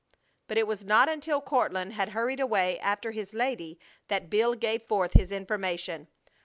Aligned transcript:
But 0.47 0.57
it 0.57 0.65
was 0.65 0.83
not 0.83 1.09
until 1.09 1.41
Courtland 1.41 1.93
had 1.93 2.09
hurried 2.09 2.39
away 2.39 2.79
after 2.79 3.11
his 3.11 3.35
lady 3.35 3.79
that 4.07 4.31
Bill 4.31 4.55
gave 4.55 4.81
forth 4.87 5.13
his 5.13 5.31
information. 5.31 6.07